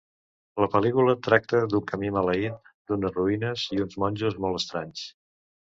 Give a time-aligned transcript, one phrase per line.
[0.63, 5.11] La pel·lícula tracta d'un camí maleït d'unes ruïnes i uns monjos molt estranys.